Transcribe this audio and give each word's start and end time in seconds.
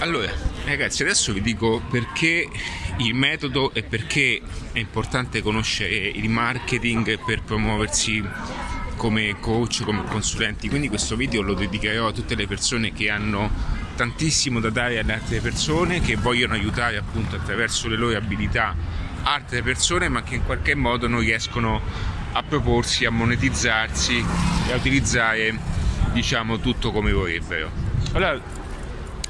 Allora, 0.00 0.30
ragazzi, 0.66 1.02
adesso 1.02 1.32
vi 1.32 1.40
dico 1.40 1.82
perché 1.90 2.46
il 2.98 3.14
metodo 3.14 3.72
e 3.72 3.82
perché 3.82 4.42
è 4.72 4.78
importante 4.78 5.40
conoscere 5.40 5.94
il 5.94 6.28
marketing 6.28 7.18
per 7.24 7.42
promuoversi 7.42 8.22
come 8.96 9.40
coach, 9.40 9.82
come 9.84 10.04
consulenti. 10.04 10.68
Quindi 10.68 10.88
questo 10.88 11.16
video 11.16 11.40
lo 11.40 11.54
dedicherò 11.54 12.08
a 12.08 12.12
tutte 12.12 12.34
le 12.34 12.46
persone 12.46 12.92
che 12.92 13.08
hanno 13.08 13.50
tantissimo 13.96 14.60
da 14.60 14.68
dare 14.68 14.98
alle 14.98 15.14
altre 15.14 15.40
persone, 15.40 16.02
che 16.02 16.16
vogliono 16.16 16.52
aiutare 16.52 16.98
appunto 16.98 17.36
attraverso 17.36 17.88
le 17.88 17.96
loro 17.96 18.18
abilità 18.18 18.76
altre 19.22 19.62
persone, 19.62 20.10
ma 20.10 20.22
che 20.22 20.34
in 20.34 20.44
qualche 20.44 20.74
modo 20.74 21.08
non 21.08 21.20
riescono 21.20 21.80
a 22.32 22.42
proporsi, 22.42 23.06
a 23.06 23.10
monetizzarsi 23.10 24.22
e 24.68 24.72
a 24.72 24.76
utilizzare 24.76 25.58
diciamo 26.12 26.60
tutto 26.60 26.92
come 26.92 27.12
vorrebbero. 27.12 27.70
Allora, 28.12 28.64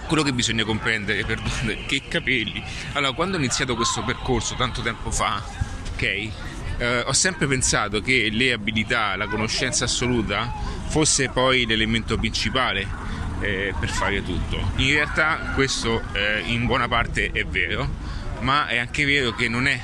quello 0.07 0.23
che 0.23 0.33
bisogna 0.33 0.65
comprendere, 0.65 1.25
perdone, 1.25 1.85
che 1.87 2.03
capelli. 2.09 2.63
Allora, 2.93 3.13
quando 3.13 3.37
ho 3.37 3.39
iniziato 3.39 3.77
questo 3.77 4.03
percorso 4.03 4.55
tanto 4.55 4.83
tempo 4.83 5.11
fa, 5.11 5.43
ok, 5.95 6.03
eh, 6.79 7.01
ho 7.01 7.13
sempre 7.13 7.47
pensato 7.47 8.01
che 8.01 8.29
le 8.31 8.53
abilità, 8.53 9.17
la 9.17 9.27
conoscenza 9.27 9.85
assoluta 9.85 10.53
fosse 10.87 11.29
poi 11.31 11.67
l'elemento 11.67 12.17
principale 12.17 12.87
eh, 13.41 13.75
per 13.79 13.91
fare 13.91 14.23
tutto. 14.23 14.73
In 14.77 14.93
realtà 14.93 15.53
questo 15.55 16.03
eh, 16.13 16.43
in 16.47 16.67
buona 16.67 16.89
parte 16.89 17.31
è 17.33 17.45
vero, 17.45 17.89
ma 18.41 18.67
è 18.67 18.79
anche 18.79 19.05
vero 19.05 19.33
che 19.33 19.49
non 19.49 19.67
è 19.67 19.81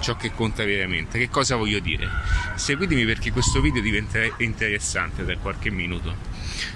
ciò 0.00 0.16
che 0.16 0.32
conta 0.32 0.64
veramente. 0.64 1.18
Che 1.18 1.28
cosa 1.28 1.56
voglio 1.56 1.78
dire? 1.78 2.08
Seguitemi 2.54 3.04
perché 3.04 3.30
questo 3.30 3.60
video 3.60 3.82
diventerà 3.82 4.34
interessante 4.38 5.24
tra 5.24 5.36
qualche 5.36 5.70
minuto. 5.70 6.16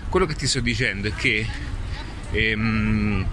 Quello 0.09 0.27
che 0.27 0.35
ti 0.35 0.47
sto 0.47 0.61
dicendo 0.61 1.09
è 1.09 1.15
che 1.15 1.47
ehm, 2.35 3.27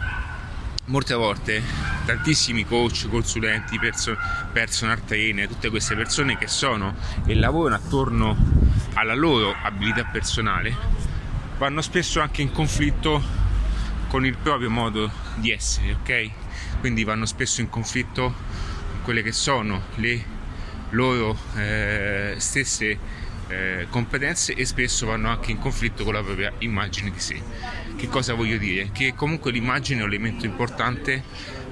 molte 0.86 1.14
volte 1.14 1.62
tantissimi 2.06 2.66
coach, 2.66 3.08
consulenti, 3.10 3.80
perso- 3.80 4.18
personal 4.52 5.04
trainer, 5.04 5.48
tutte 5.48 5.70
queste 5.70 5.96
persone 5.96 6.38
che 6.38 6.48
sono 6.48 6.96
e 7.26 7.36
lavorano 7.36 7.76
attorno 7.76 8.38
alla 8.94 9.16
loro 9.16 9.56
abilità 9.64 10.04
personale, 10.06 10.76
vanno 11.58 11.82
spesso 11.82 12.20
anche 12.20 12.42
in 12.42 12.52
conflitto 12.52 13.40
con 14.08 14.26
il 14.26 14.36
proprio 14.38 14.70
modo 14.70 15.10
di 15.36 15.52
essere, 15.52 15.94
ok? 15.94 16.30
Quindi 16.80 17.04
vanno 17.04 17.26
spesso 17.26 17.62
in 17.62 17.70
conflitto 17.70 18.34
con 18.92 19.02
quelle 19.04 19.22
che 19.22 19.32
sono 19.32 19.84
le 19.96 20.40
loro 20.90 21.38
eh, 21.56 22.36
stesse 22.38 23.00
eh, 23.48 23.88
competenze 23.90 24.54
e 24.54 24.66
spesso 24.66 25.06
vanno 25.06 25.30
anche 25.30 25.52
in 25.52 25.60
conflitto 25.60 26.04
con 26.04 26.14
la 26.14 26.24
propria 26.24 26.52
immagine 26.60 27.12
di 27.12 27.20
sé. 27.20 27.42
Che 28.02 28.08
cosa 28.08 28.34
voglio 28.34 28.58
dire? 28.58 28.90
Che 28.92 29.14
comunque 29.14 29.52
l'immagine 29.52 30.00
è 30.00 30.04
un 30.04 30.10
elemento 30.10 30.48
importante 30.48 31.24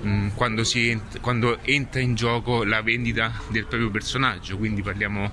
mh, 0.02 0.10
mm, 0.10 0.28
quando, 0.36 0.62
ent- 0.76 1.20
quando, 1.22 1.58
entra 1.64 2.02
in 2.02 2.14
gioco 2.14 2.64
la 2.64 2.84
vendita 2.84 3.34
del 3.48 3.66
proprio 3.66 3.90
personaggio, 3.90 4.56
quindi 4.56 4.84
parliamo 4.84 5.32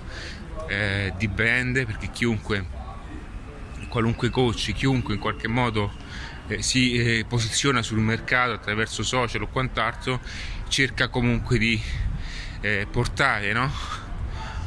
eh, 0.69 1.13
di 1.19 1.29
brand 1.29 1.85
perché 1.85 2.11
chiunque, 2.11 2.65
qualunque 3.91 4.31
coach, 4.31 4.73
chiunque 4.73 5.13
in 5.13 5.21
qualche 5.21 5.49
modo 5.49 5.93
eh, 6.47 6.63
si 6.63 6.95
eh, 6.95 7.27
posiziona 7.29 7.83
sul 7.83 7.99
mercato 7.99 8.53
attraverso 8.53 9.03
social 9.03 9.43
o 9.43 9.49
quant'altro, 9.49 10.19
cerca 10.69 11.09
comunque 11.09 11.59
di 11.59 11.79
eh, 12.63 12.87
portare 12.91 13.53
no? 13.53 13.71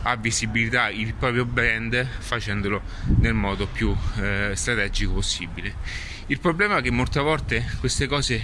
a 0.03 0.15
visibilità 0.15 0.89
il 0.89 1.15
proprio 1.15 1.45
brand 1.45 2.07
facendolo 2.19 2.83
nel 3.17 3.33
modo 3.33 3.65
più 3.65 3.95
eh, 4.21 4.51
strategico 4.53 5.13
possibile. 5.13 6.08
Il 6.29 6.39
problema 6.39 6.77
è 6.77 6.81
che 6.83 6.91
molte 6.91 7.19
volte 7.21 7.65
queste 7.79 8.05
cose 8.05 8.39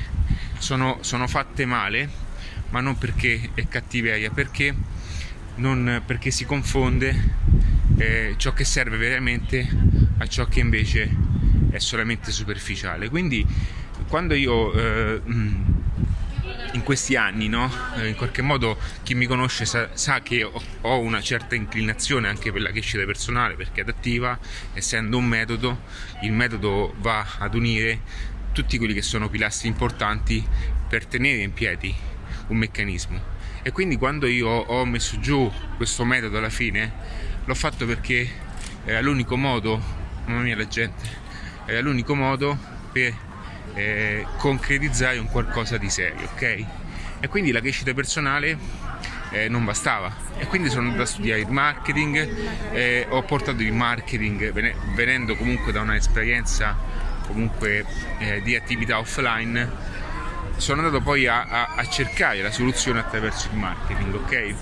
sono, 0.58 0.98
sono 1.02 1.28
fatte 1.28 1.68
male, 1.68 2.10
ma 2.70 2.80
non 2.82 2.98
perché 2.98 3.52
è 3.54 3.68
cattiveria, 3.68 4.32
perché, 4.32 4.74
non, 5.58 6.02
perché 6.04 6.32
si 6.32 6.46
confonde 6.46 7.36
eh, 7.98 8.34
ciò 8.38 8.54
che 8.54 8.64
serve 8.64 8.98
veramente 8.98 9.70
a 10.18 10.26
ciò 10.26 10.48
che 10.48 10.62
invece 10.62 11.16
è 11.70 11.78
solamente 11.78 12.32
superficiale. 12.32 13.08
Quindi 13.08 13.46
quando 14.08 14.34
io 14.34 14.74
eh, 14.74 15.22
in 16.76 16.84
questi 16.84 17.16
anni, 17.16 17.48
no? 17.48 17.72
eh, 17.96 18.10
in 18.10 18.16
qualche 18.16 18.42
modo 18.42 18.78
chi 19.02 19.16
mi 19.16 19.26
conosce 19.26 19.66
sa, 19.66 19.90
sa 19.94 20.22
che 20.22 20.44
ho, 20.44 21.00
una 21.00 21.22
certa 21.22 21.56
inclinazione 21.56 22.28
anche 22.28 22.52
per 22.52 22.62
la 22.62 22.72
crescita 22.72 23.04
personale 23.06 23.56
perché 23.56 23.82
adattiva, 23.82 24.38
essendo 24.74 25.18
un 25.18 25.26
metodo, 25.26 25.84
il 26.22 26.34
metodo 26.34 26.94
va 27.00 27.26
ad 27.40 27.56
unire 27.56 28.02
tutti 28.52 28.78
quelli 28.78 28.94
che 28.94 29.02
sono 29.02 29.30
pilastri 29.30 29.70
importanti 29.70 30.46
per 30.88 31.06
tenere 31.06 31.42
in 31.42 31.54
piedi 31.54 31.94
un 32.48 32.58
meccanismo. 32.58 33.34
E 33.64 33.72
quindi 33.72 33.96
quando 33.98 34.28
io 34.28 34.48
ho 34.48 34.86
messo 34.86 35.20
giù 35.20 35.52
questo 35.78 36.04
metodo 36.04 36.38
alla 36.38 36.50
fine, 36.50 36.94
l'ho 37.46 37.56
fatto 37.56 37.86
perché 37.86 38.30
era 38.84 39.02
l'unico 39.02 39.38
modo, 39.38 39.82
mamma 40.26 40.42
mia 40.42 40.56
la 40.56 40.68
gente, 40.68 41.04
era 41.66 41.80
l'unico 41.80 42.16
modo 42.16 42.58
per 42.92 43.14
eh, 43.74 44.26
concretizzare 44.38 45.18
un 45.18 45.28
qualcosa 45.28 45.78
di 45.78 45.90
serio, 45.90 46.30
ok? 46.34 46.66
E 47.20 47.28
quindi 47.28 47.52
la 47.52 47.60
crescita 47.60 47.94
personale 47.94 48.58
eh, 49.32 49.50
non 49.50 49.66
bastava 49.66 50.14
e 50.38 50.46
quindi 50.46 50.70
sono 50.70 50.84
andato 50.84 51.02
a 51.02 51.06
studiare 51.06 51.42
il 51.42 51.50
marketing, 51.50 52.72
eh, 52.72 53.06
ho 53.10 53.24
portato 53.24 53.62
il 53.62 53.74
marketing 53.74 54.52
venendo 54.94 55.36
comunque 55.36 55.72
da 55.72 55.82
un'esperienza 55.82 56.78
comunque 57.26 57.86
eh, 58.20 58.42
di 58.44 58.56
attività 58.56 59.00
offline 59.00 59.94
sono 60.58 60.82
andato 60.82 61.02
poi 61.02 61.28
a, 61.28 61.44
a, 61.44 61.74
a, 61.76 61.88
cercare 61.88 62.42
la 62.42 62.52
soluzione 62.52 63.00
attraverso 63.00 63.50
il 63.52 63.58
marketing, 63.58 64.14
ok? 64.14 64.32
E 64.32 64.56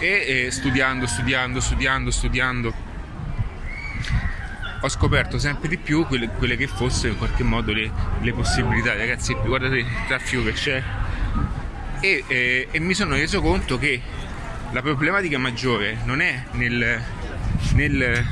eh, 0.00 0.50
studiando, 0.50 1.06
studiando, 1.06 1.60
studiando, 1.60 2.10
studiando 2.10 2.74
ho 4.82 4.88
scoperto 4.88 5.38
sempre 5.38 5.68
di 5.68 5.76
più 5.76 6.06
quelle, 6.06 6.28
quelle 6.28 6.56
che 6.56 6.66
fossero 6.66 7.12
in 7.12 7.18
qualche 7.18 7.42
modo 7.42 7.72
le, 7.72 7.90
le, 8.20 8.32
possibilità. 8.32 8.94
Ragazzi, 8.94 9.34
guardate 9.34 9.78
il 9.78 9.86
traffico 10.06 10.44
che 10.44 10.52
c'è. 10.52 10.82
E, 12.00 12.24
eh, 12.26 12.68
e, 12.70 12.80
mi 12.80 12.94
sono 12.94 13.14
reso 13.14 13.42
conto 13.42 13.78
che 13.78 14.00
la 14.72 14.80
problematica 14.80 15.36
maggiore 15.38 15.98
non 16.04 16.22
è 16.22 16.44
nel, 16.52 17.02
nel, 17.74 18.26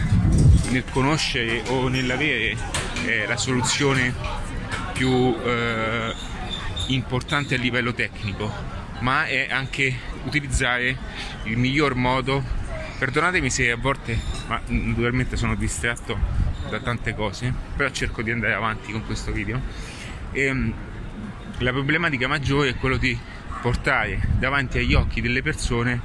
nel 0.71 0.85
conoscere 0.91 1.63
o 1.69 1.89
nell'avere 1.89 2.57
eh, 3.05 3.27
la 3.27 3.37
soluzione 3.37 4.15
più 4.95 5.37
eh, 5.45 6.15
importante 6.87 7.57
a 7.57 7.59
livello 7.59 7.93
tecnico, 7.93 8.51
ma 9.01 9.27
è 9.27 9.49
anche 9.51 9.95
utilizzare 10.25 10.97
il 11.45 11.59
miglior 11.59 11.95
modo 11.95 12.43
Perdonatemi 12.99 13.49
se 13.49 13.71
a 13.71 13.77
volte, 13.77 14.19
ma 14.49 14.61
naturalmente 14.67 15.37
sono 15.37 15.55
distratto 15.55 16.19
da 16.69 16.81
tante 16.81 17.15
cose, 17.15 17.55
però 17.77 17.89
cerco 17.91 18.23
di 18.23 18.33
andare 18.33 18.55
avanti 18.55 18.91
con 18.91 19.07
questo 19.07 19.31
video. 19.31 19.61
E, 20.33 20.43
ehm, 20.43 20.75
la 21.59 21.71
problematica 21.71 22.27
maggiore 22.27 22.71
è 22.71 22.75
quello 22.75 22.97
di 22.97 23.17
portare 23.63 24.21
davanti 24.41 24.79
agli 24.79 24.95
occhi 24.95 25.21
delle 25.21 25.43
persone 25.43 26.01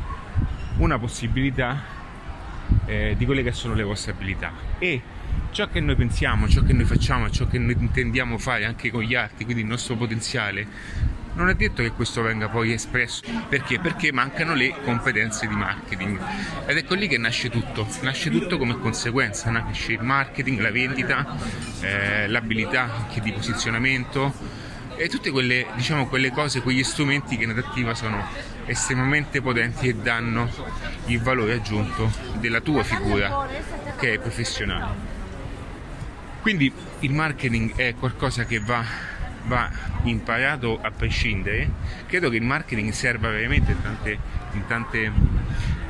una 0.78 1.00
possibilità 1.00 1.82
eh, 2.86 3.16
di 3.18 3.26
quelle 3.26 3.42
che 3.42 3.53
sono 3.53 3.74
le 3.74 3.84
vostre 3.84 4.12
abilità 4.12 4.52
e 4.78 5.02
ciò 5.50 5.68
che 5.70 5.80
noi 5.80 5.96
pensiamo, 5.96 6.48
ciò 6.48 6.62
che 6.62 6.74
noi 6.74 6.86
facciamo, 6.86 7.28
ciò 7.32 7.48
che 7.48 7.58
noi 7.58 7.76
intendiamo 7.78 8.38
fare 8.38 8.66
anche 8.66 8.92
con 8.92 9.02
gli 9.02 9.16
altri, 9.16 9.46
quindi 9.46 9.64
il 9.64 9.68
nostro 9.68 9.96
potenziale 9.96 10.68
non 11.36 11.50
è 11.50 11.56
detto 11.56 11.82
che 11.82 11.92
questo 11.92 12.22
venga 12.22 12.48
poi 12.48 12.74
espresso. 12.74 13.22
Perché? 13.50 13.80
Perché 13.80 14.12
mancano 14.12 14.54
le 14.54 14.76
competenze 14.84 15.48
di 15.48 15.56
marketing. 15.56 16.20
Ed 16.66 16.78
ecco 16.78 16.94
lì 16.96 17.08
che 17.08 17.18
nasce 17.18 17.50
tutto. 17.50 17.88
Nasce 18.02 18.30
tutto 18.30 18.58
come 18.58 18.78
conseguenza. 18.80 19.50
Nasce 19.50 19.94
il 19.94 20.04
marketing, 20.04 20.60
la 20.60 20.72
vendita, 20.72 21.36
eh, 21.82 22.28
l'abilità 22.28 22.82
anche 22.82 23.22
di 23.22 23.32
posizionamento 23.32 24.62
e 24.96 25.10
tutte 25.10 25.32
quelle, 25.32 25.66
diciamo, 25.76 26.08
quelle 26.08 26.32
cose, 26.32 26.62
quegli 26.62 26.84
strumenti 26.84 27.36
che 27.36 27.44
in 27.44 27.50
adattiva 27.50 27.96
sono 27.96 28.24
estremamente 28.66 29.41
potenti 29.41 29.88
e 29.88 29.96
danno 29.96 30.50
il 31.08 31.20
valore 31.20 31.53
aggiunto 31.53 32.12
della 32.40 32.62
tua 32.62 32.84
figura 32.84 33.47
che 33.97 34.14
è 34.14 34.20
professionale. 34.20 35.12
Quindi 36.41 36.72
il 37.00 37.12
marketing 37.12 37.76
è 37.76 37.96
qualcosa 37.96 38.46
che 38.46 38.59
va 38.59 38.84
va 39.45 39.69
imparato 40.03 40.79
a 40.81 40.91
prescindere, 40.91 41.69
credo 42.07 42.29
che 42.29 42.37
il 42.37 42.43
marketing 42.43 42.91
serva 42.91 43.29
veramente 43.29 43.72
in 43.72 43.81
tante, 43.81 44.19
in 44.51 44.66
tante, 44.67 45.11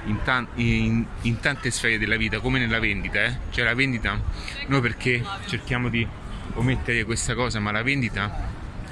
in 0.05 0.19
tan, 0.23 0.47
in, 0.55 1.39
tante 1.39 1.71
sfere 1.71 1.97
della 1.97 2.17
vita, 2.17 2.39
come 2.39 2.59
nella 2.59 2.79
vendita. 2.79 3.23
Eh? 3.23 3.37
Cioè 3.49 3.63
la 3.63 3.73
vendita, 3.73 4.19
noi 4.67 4.81
perché 4.81 5.23
cerchiamo 5.45 5.89
di 5.89 6.07
omettere 6.55 7.03
questa 7.03 7.33
cosa, 7.33 7.59
ma 7.59 7.71
la 7.71 7.83
vendita 7.83 8.49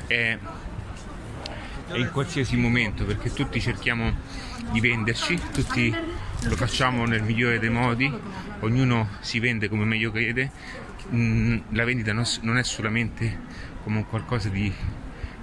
è, 0.08 0.38
è 1.88 1.98
in 1.98 2.10
qualsiasi 2.12 2.56
momento, 2.58 3.06
perché 3.06 3.34
tutti 3.34 3.60
cerchiamo 3.60 4.14
di 4.72 4.80
venderci, 4.80 5.40
tutti 5.52 5.94
lo 6.44 6.56
facciamo 6.56 7.06
nel 7.06 7.24
migliore 7.24 7.60
dei 7.60 7.70
modi, 7.70 8.12
ognuno 8.60 9.10
si 9.20 9.40
vende 9.40 9.68
come 9.70 9.86
meglio 9.86 10.12
crede, 10.12 10.52
mm, 11.14 11.58
la 11.70 11.84
vendita 11.84 12.14
non 12.14 12.58
è 12.58 12.64
solamente 12.64 13.70
come 13.84 13.98
un 13.98 14.08
qualcosa 14.08 14.50
di 14.50 14.74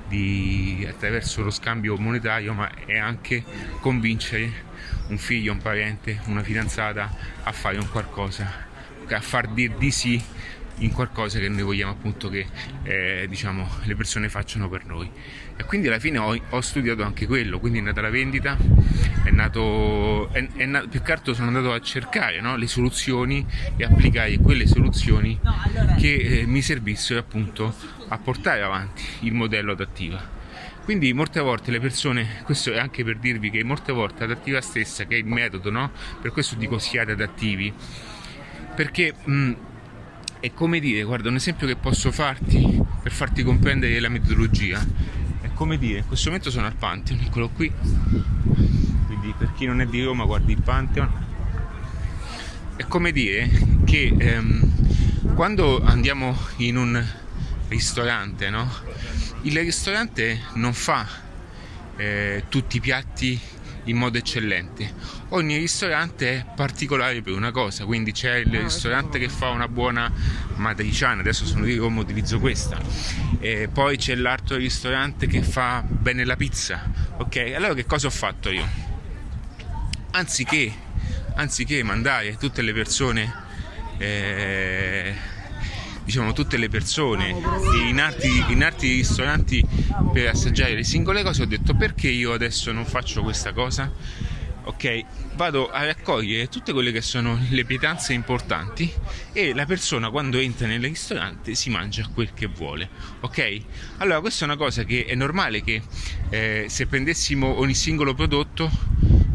di, 0.09 0.87
attraverso 0.89 1.43
lo 1.43 1.51
scambio 1.51 1.97
monetario, 1.97 2.55
ma 2.55 2.71
è 2.87 2.97
anche 2.97 3.45
convincere 3.81 4.67
un 5.09 5.19
figlio, 5.19 5.53
un 5.53 5.59
parente, 5.59 6.21
una 6.27 6.43
fidanzata 6.43 7.11
a 7.43 7.53
fare 7.53 7.79
un 7.79 7.89
qualcosa, 7.91 8.67
a 9.07 9.21
far 9.21 9.49
dir 9.49 9.77
di 9.77 9.91
sì 9.91 10.23
in 10.79 10.93
qualcosa 10.93 11.39
che 11.39 11.49
noi 11.49 11.63
vogliamo 11.63 11.93
appunto 11.93 12.29
che 12.29 12.47
eh, 12.83 13.27
diciamo, 13.29 13.69
le 13.85 13.97
persone 13.97 14.29
facciano 14.29 14.69
per 14.69 14.85
noi. 14.85 15.11
E 15.57 15.65
quindi 15.65 15.89
alla 15.89 15.99
fine 15.99 16.19
ho, 16.19 16.39
ho, 16.51 16.61
studiato 16.61 17.03
anche 17.03 17.27
quello, 17.27 17.59
quindi 17.59 17.79
è 17.79 17.83
nata 17.83 18.01
la 18.01 18.11
vendita, 18.11 18.57
è 19.25 19.31
nato, 19.31 20.31
è, 20.33 20.47
è 20.55 20.67
nato 20.67 20.89
più 20.89 21.03
che 21.03 21.13
altro 21.13 21.35
sono 21.35 21.49
andato 21.49 21.73
a 21.73 21.81
cercare 21.81 22.41
no, 22.41 22.57
le 22.57 22.67
soluzioni 22.67 23.45
e 23.77 23.85
applicare 23.85 24.39
quelle 24.39 24.67
soluzioni 24.67 25.39
che 25.99 26.15
eh, 26.15 26.47
mi 26.47 26.63
servissero 26.63 27.21
appunto 27.21 27.75
a 28.09 28.19
portare 28.19 28.63
avanti 28.63 29.03
il 29.21 29.33
modello 29.33 29.73
adattiva. 29.73 30.37
Quindi 30.85 31.13
molte 31.13 31.41
volte 31.41 31.71
le 31.71 31.81
persone, 31.81 32.41
questo 32.45 32.73
è 32.73 32.79
anche 32.79 33.05
per 33.05 33.19
dirvi 33.19 33.51
che 33.51 33.63
molte 33.63 33.93
volte 33.93 34.25
adattiva 34.25 34.63
stessa, 34.63 35.05
che 35.05 35.17
è 35.17 35.19
il 35.19 35.27
metodo, 35.27 35.71
no? 35.71 35.91
Per 36.23 36.31
questo 36.31 36.55
dico 36.55 36.79
siate 36.79 37.13
adattivi, 37.13 37.71
perché 38.75 39.13
mh, 39.23 39.53
è 40.41 40.53
come 40.53 40.79
dire, 40.79 41.03
guarda, 41.03 41.29
un 41.29 41.37
esempio 41.37 41.67
che 41.67 41.77
posso 41.77 42.13
farti 42.13 42.81
per 43.03 43.13
farti 43.13 43.43
comprendere 43.43 43.99
la 44.01 44.09
metodologia. 44.09 44.85
È 45.41 45.51
come 45.53 45.79
dire, 45.79 45.99
in 45.99 46.07
questo 46.07 46.29
momento 46.29 46.51
sono 46.51 46.67
al 46.67 46.75
Pantheon, 46.75 47.21
eccolo 47.21 47.49
qui. 47.49 47.73
Quindi 49.07 49.35
per 49.37 49.53
chi 49.55 49.67
non 49.67 49.81
è 49.81 49.87
di 49.87 50.03
Roma 50.03 50.25
guardi 50.25 50.53
il 50.53 50.63
Pantheon. 50.63 51.27
È 52.77 52.85
come 52.87 53.11
dire 53.11 53.51
che 53.85 54.15
ehm, 54.17 55.35
quando 55.35 55.83
andiamo 55.83 56.37
in 56.59 56.77
un 56.77 57.05
ristorante, 57.69 58.51
no? 58.51 58.71
Il 59.43 59.59
ristorante 59.59 60.41
non 60.55 60.73
fa 60.73 61.07
eh, 61.97 62.45
tutti 62.49 62.77
i 62.77 62.81
piatti 62.81 63.41
in 63.89 63.97
modo 63.97 64.19
eccellente. 64.19 64.93
Ogni 65.31 65.57
ristorante 65.57 66.31
è 66.31 66.47
particolare 66.55 67.21
per 67.21 67.35
una 67.35 67.51
cosa, 67.51 67.85
quindi 67.85 68.13
c'è 68.13 68.37
il 68.37 68.55
ah, 68.55 68.61
ristorante 68.61 69.19
che 69.19 69.29
fa 69.29 69.49
una 69.51 69.69
buona 69.69 70.11
matriciana, 70.57 71.21
adesso 71.21 71.45
sono 71.45 71.65
di 71.65 71.77
Roma 71.77 72.01
utilizzo 72.01 72.39
questa, 72.39 72.81
e 73.39 73.69
poi 73.73 73.97
c'è 73.97 74.15
l'altro 74.15 74.57
ristorante 74.57 75.27
che 75.27 75.43
fa 75.43 75.83
bene 75.87 76.25
la 76.25 76.37
pizza, 76.37 76.91
ok? 77.19 77.53
Allora 77.55 77.75
che 77.75 77.85
cosa 77.85 78.07
ho 78.07 78.11
fatto 78.11 78.51
io? 78.51 78.67
Anziché, 80.13 80.73
anziché 81.35 81.83
mandare 81.83 82.37
tutte 82.37 82.63
le 82.63 82.73
persone... 82.73 83.47
Eh, 83.99 85.37
diciamo, 86.09 86.33
tutte 86.33 86.57
le 86.57 86.71
persone 86.71 87.37
in 87.87 88.01
altri, 88.01 88.43
in 88.49 88.65
altri 88.65 88.95
ristoranti 88.95 89.63
per 90.11 90.29
assaggiare 90.29 90.73
le 90.75 90.83
singole 90.83 91.23
cose, 91.23 91.43
ho 91.43 91.47
detto 91.47 91.77
perché 91.77 92.09
io 92.09 92.33
adesso 92.33 92.73
non 92.73 92.87
faccio 92.87 93.23
questa 93.23 93.53
cosa? 93.53 93.93
ok? 94.65 95.05
Vado 95.35 95.71
a 95.71 95.85
raccogliere 95.85 96.49
tutte 96.49 96.73
quelle 96.73 96.93
che 96.93 97.03
sono 97.03 97.39
le 97.51 97.65
pietanze 97.67 98.15
importanti 98.15 98.91
e 99.35 99.53
la 99.55 99.67
persona 99.67 100.09
quando 100.09 100.39
entra 100.39 100.67
nel 100.67 100.83
ristorante 100.83 101.55
si 101.55 101.69
mangia 101.69 102.09
quel 102.13 102.33
che 102.33 102.47
vuole, 102.47 102.89
ok? 103.21 103.61
Allora 103.99 104.21
questa 104.21 104.45
è 104.45 104.49
una 104.49 104.57
cosa 104.57 104.85
che 104.85 105.05
è 105.05 105.15
normale 105.15 105.63
che 105.63 105.83
eh, 106.31 106.67
se 106.69 106.87
prendessimo 106.87 107.59
ogni 107.59 107.75
singolo 107.75 108.15
prodotto, 108.15 108.71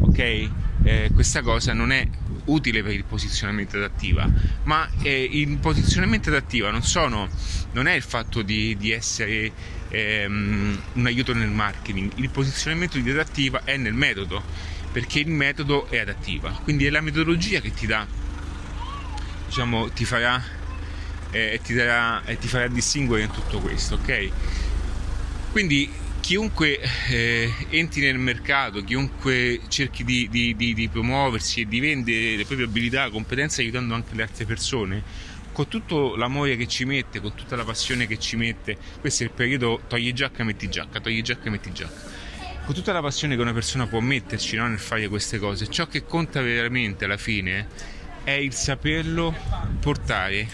ok? 0.00 0.48
Eh, 0.82 1.10
questa 1.14 1.40
cosa 1.42 1.72
non 1.72 1.92
è 1.92 2.06
utile 2.46 2.82
per 2.82 2.92
il 2.92 3.04
posizionamento 3.04 3.76
adattiva, 3.76 4.28
ma 4.64 4.88
eh, 5.02 5.28
il 5.30 5.56
posizionamento 5.58 6.28
adattiva 6.28 6.70
non, 6.70 6.82
sono, 6.82 7.28
non 7.72 7.86
è 7.86 7.94
il 7.94 8.02
fatto 8.02 8.42
di, 8.42 8.76
di 8.76 8.92
essere 8.92 9.52
ehm, 9.88 10.82
un 10.94 11.06
aiuto 11.06 11.32
nel 11.34 11.50
marketing, 11.50 12.12
il 12.16 12.30
posizionamento 12.30 12.98
di 12.98 13.10
adattiva 13.10 13.62
è 13.64 13.76
nel 13.76 13.94
metodo, 13.94 14.42
perché 14.92 15.20
il 15.20 15.28
metodo 15.28 15.88
è 15.90 15.98
adattiva, 15.98 16.50
quindi 16.62 16.86
è 16.86 16.90
la 16.90 17.00
metodologia 17.00 17.60
che 17.60 17.72
ti 17.72 17.86
dà, 17.86 18.06
diciamo, 19.46 19.90
ti 19.90 20.04
farà 20.04 20.62
eh, 21.34 21.60
ti, 21.64 21.74
darà, 21.74 22.24
e 22.24 22.38
ti 22.38 22.46
farà 22.46 22.68
distinguere 22.68 23.24
in 23.24 23.30
tutto 23.30 23.58
questo, 23.58 23.96
ok? 23.96 24.30
Quindi 25.50 25.90
chiunque 26.24 26.80
eh, 27.10 27.52
entri 27.68 28.00
nel 28.00 28.16
mercato, 28.16 28.82
chiunque 28.82 29.60
cerchi 29.68 30.04
di, 30.04 30.26
di, 30.30 30.56
di, 30.56 30.72
di, 30.72 30.88
promuoversi 30.88 31.60
e 31.60 31.66
di 31.66 31.80
vendere 31.80 32.36
le 32.36 32.46
proprie 32.46 32.64
abilità, 32.64 33.10
competenze 33.10 33.60
aiutando 33.60 33.92
anche 33.92 34.14
le 34.14 34.22
altre 34.22 34.46
persone, 34.46 35.02
con 35.52 35.68
tutto 35.68 36.16
l'amore 36.16 36.56
che 36.56 36.66
ci 36.66 36.86
mette, 36.86 37.20
con 37.20 37.34
tutta 37.34 37.56
la 37.56 37.64
passione 37.64 38.06
che 38.06 38.18
ci 38.18 38.36
mette, 38.36 38.78
questo 39.00 39.22
è 39.22 39.26
il 39.26 39.32
periodo 39.32 39.82
togli 39.86 40.14
giacca, 40.14 40.44
metti 40.44 40.70
giacca, 40.70 40.98
togli 40.98 41.20
giacca, 41.20 41.50
metti 41.50 41.70
giacca. 41.74 42.10
Con 42.64 42.74
tutta 42.74 42.94
la 42.94 43.02
passione 43.02 43.36
che 43.36 43.42
una 43.42 43.52
persona 43.52 43.86
può 43.86 44.00
metterci 44.00 44.56
no, 44.56 44.66
nel 44.66 44.78
fare 44.78 45.06
queste 45.08 45.38
cose, 45.38 45.68
ciò 45.68 45.86
che 45.88 46.06
conta 46.06 46.40
veramente 46.40 47.04
alla 47.04 47.18
fine 47.18 47.68
è 48.24 48.30
il 48.30 48.54
saperlo 48.54 49.34
portare 49.78 50.48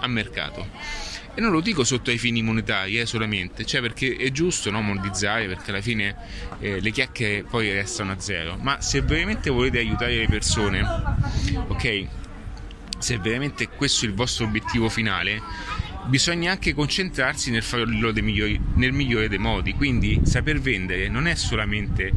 a 0.00 0.06
mercato 0.06 1.09
e 1.34 1.40
non 1.40 1.52
lo 1.52 1.60
dico 1.60 1.84
sotto 1.84 2.10
ai 2.10 2.18
fini 2.18 2.42
monetari 2.42 2.98
eh, 2.98 3.06
solamente, 3.06 3.64
cioè 3.64 3.80
perché 3.80 4.16
è 4.16 4.30
giusto 4.30 4.70
no, 4.70 4.80
monetizzare 4.80 5.46
perché 5.46 5.70
alla 5.70 5.80
fine 5.80 6.16
eh, 6.58 6.80
le 6.80 6.90
chiacchiere 6.90 7.44
poi 7.44 7.72
restano 7.72 8.12
a 8.12 8.18
zero, 8.18 8.56
ma 8.60 8.80
se 8.80 9.00
veramente 9.02 9.50
volete 9.50 9.78
aiutare 9.78 10.16
le 10.16 10.26
persone, 10.26 10.84
ok, 11.68 12.06
se 12.98 13.18
veramente 13.18 13.68
questo 13.68 14.04
è 14.04 14.08
il 14.08 14.14
vostro 14.14 14.44
obiettivo 14.44 14.88
finale, 14.88 15.40
bisogna 16.06 16.52
anche 16.52 16.74
concentrarsi 16.74 17.50
nel 17.50 17.62
farlo 17.62 18.12
migliori, 18.14 18.60
nel 18.74 18.92
migliore 18.92 19.28
dei 19.28 19.38
modi, 19.38 19.74
quindi 19.74 20.20
saper 20.24 20.60
vendere 20.60 21.08
non 21.08 21.26
è 21.26 21.34
solamente 21.34 22.12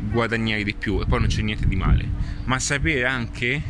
guadagnare 0.00 0.62
di 0.62 0.74
più 0.74 1.00
e 1.00 1.06
poi 1.06 1.20
non 1.20 1.28
c'è 1.28 1.42
niente 1.42 1.66
di 1.66 1.76
male, 1.76 2.06
ma 2.44 2.58
sapere 2.58 3.04
anche 3.04 3.62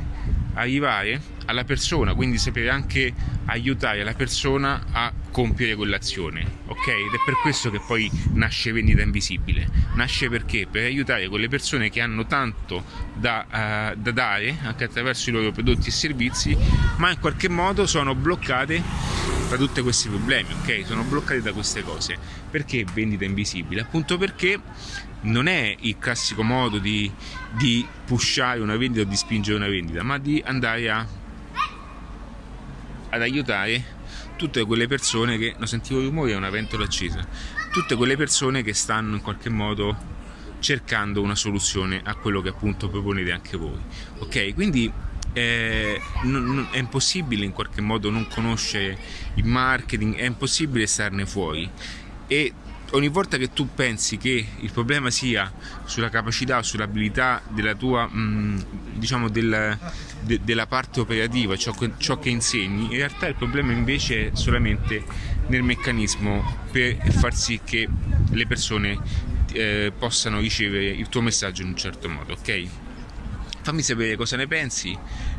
arrivare 0.55 1.21
alla 1.51 1.65
persona, 1.65 2.15
quindi 2.15 2.39
sapere 2.39 2.71
anche 2.71 3.13
aiutare 3.47 4.03
la 4.05 4.15
persona 4.15 4.87
a 4.93 5.13
compiere 5.31 5.75
quell'azione, 5.75 6.41
ok? 6.67 6.89
Ed 6.89 7.15
è 7.15 7.23
per 7.25 7.35
questo 7.43 7.71
che 7.71 7.81
poi 7.87 8.11
nasce 8.33 8.73
vendita 8.73 9.03
invisibile. 9.03 9.69
Nasce 9.95 10.29
perché? 10.29 10.67
Per 10.71 10.85
aiutare 10.85 11.29
quelle 11.29 11.49
persone 11.49 11.91
che 11.91 12.01
hanno 12.01 12.27
tanto 12.27 12.85
da, 13.15 13.93
uh, 13.95 14.01
da 14.01 14.11
dare 14.11 14.57
anche 14.63 14.85
attraverso 14.85 15.31
i 15.31 15.33
loro 15.33 15.51
prodotti 15.51 15.89
e 15.89 15.93
servizi, 15.93 16.57
ma 16.97 17.11
in 17.11 17.19
qualche 17.19 17.49
modo 17.49 17.87
sono 17.87 18.15
bloccate 18.15 18.83
da 19.49 19.57
tutti 19.57 19.83
questi 19.83 20.09
problemi, 20.09 20.53
ok? 20.63 20.83
Sono 20.87 21.03
bloccate 21.03 21.43
da 21.43 21.53
queste 21.53 21.83
cose. 21.83 22.17
Perché 22.51 22.85
vendita 22.93 23.25
invisibile? 23.25 23.81
Appunto 23.81 24.17
perché 24.17 24.61
non 25.23 25.49
è 25.49 25.75
il 25.81 25.99
classico 25.99 26.43
modo 26.43 26.79
di, 26.79 27.11
di 27.57 27.87
pushare 28.07 28.61
una 28.61 28.77
vendita 28.77 29.05
o 29.05 29.09
di 29.09 29.17
spingere 29.17 29.57
una 29.57 29.69
vendita, 29.69 30.03
ma 30.03 30.19
di 30.19 30.43
andare 30.45 30.91
a, 30.91 31.07
ad 33.11 33.23
aiutare 33.23 33.99
tutte 34.37 34.65
quelle 34.65 34.87
persone 34.87 35.37
che, 35.37 35.55
non 35.59 35.67
sentivo 35.67 36.01
rumore, 36.01 36.33
è 36.33 36.37
una 36.37 36.51
ventola 36.51 36.85
accesa, 36.85 37.27
tutte 37.73 37.95
quelle 37.95 38.17
persone 38.17 38.63
che 38.63 38.73
stanno 38.73 39.17
in 39.17 39.23
qualche 39.23 39.51
modo 39.51 40.19
cercando 40.61 41.23
una 41.23 41.35
soluzione 41.35 42.01
a 42.05 42.15
quello 42.15 42.41
che 42.41 42.51
appunto 42.51 42.89
proponete 42.89 43.33
anche 43.33 43.57
voi. 43.57 43.79
Ok, 44.19 44.55
quindi 44.55 44.91
eh, 45.33 46.01
non, 46.23 46.45
non, 46.45 46.69
è 46.71 46.79
impossibile 46.79 47.45
in 47.45 47.53
qualche 47.53 47.81
modo 47.81 48.11
non 48.11 48.27
conoscere 48.29 48.99
il 49.35 49.45
marketing, 49.45 50.17
è 50.17 50.25
impossibile 50.25 50.87
starne 50.87 51.27
fuori. 51.27 51.69
E 52.27 52.53
ogni 52.93 53.09
volta 53.09 53.37
che 53.37 53.53
tu 53.53 53.69
pensi 53.75 54.17
che 54.17 54.47
il 54.59 54.71
problema 54.73 55.11
sia 55.11 55.53
sulla 55.85 56.09
capacità 56.09 56.59
o 56.59 56.63
sull'abilità 56.63 57.43
della 57.49 57.75
tua 57.75 58.07
mh, 58.07 58.19
mm, 58.19 58.59
diciamo 58.95 59.29
del, 59.29 59.79
de, 60.23 60.41
della 60.43 60.67
parte 60.67 61.01
operativa 61.01 61.57
ciò 61.57 61.73
che, 61.73 61.93
ciò 61.99 62.19
che, 62.19 62.31
insegni 62.31 62.85
in 62.85 62.97
realtà 62.97 63.27
il 63.27 63.35
problema 63.35 63.73
invece 63.73 64.31
è 64.31 64.31
solamente 64.35 65.05
nel 65.47 65.63
meccanismo 65.63 66.67
per 66.71 66.97
far 67.13 67.35
sì 67.35 67.61
che 67.65 67.89
le 68.31 68.47
persone 68.47 68.99
eh, 69.53 69.93
possano 69.97 70.41
ricevere 70.41 70.87
il 70.87 71.09
tuo 71.09 71.21
messaggio 71.21 71.63
in 71.63 71.69
un 71.69 71.77
certo 71.77 72.09
modo 72.09 72.33
ok? 72.33 72.67
Fammi 73.63 73.83
sapere 73.83 74.17
cosa 74.17 74.37
ne 74.37 74.47
pensi 74.47 74.97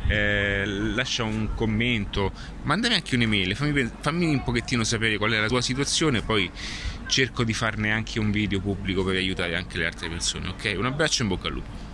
eh, 0.08 0.64
lascia 0.66 1.24
un 1.24 1.50
commento 1.56 2.32
mandami 2.64 2.94
anche 2.94 3.16
un'email 3.16 3.56
fammi, 3.56 3.90
fammi 4.00 4.26
un 4.26 4.44
pochettino 4.44 4.84
sapere 4.84 5.18
qual 5.18 5.32
è 5.32 5.40
la 5.40 5.48
tua 5.48 5.62
situazione 5.62 6.22
poi 6.22 6.50
cerco 7.12 7.44
di 7.44 7.54
farne 7.54 7.92
anche 7.92 8.20
un 8.20 8.32
video 8.32 8.62
pubblico 8.62 9.04
per 9.04 9.18
aiutare 9.18 9.58
anche 9.58 9.78
le 9.78 9.86
altre 9.86 10.08
persone 10.08 10.48
ok? 10.48 10.76
Un 10.78 10.86
abbraccio 10.86 11.24
in 11.24 11.28
bocca 11.28 11.48
al 11.48 11.54
lupo 11.54 11.91